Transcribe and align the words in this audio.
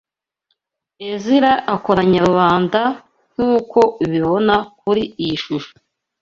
Ezira 1.11 1.51
akoranya 1.75 2.19
rubanda 2.27 2.81
nk’uko 3.31 3.79
ubibona 4.03 4.55
kuri 4.79 5.01
iyi 5.21 5.35
shusho 5.43 5.73